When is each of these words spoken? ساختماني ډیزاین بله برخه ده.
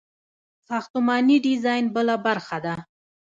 ساختماني 0.67 1.37
ډیزاین 1.45 1.85
بله 1.95 2.15
برخه 2.25 2.57
ده. 2.65 2.75